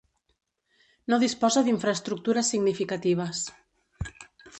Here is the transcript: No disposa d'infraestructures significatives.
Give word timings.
No 1.13 1.19
disposa 1.23 1.63
d'infraestructures 1.67 2.49
significatives. 2.53 3.43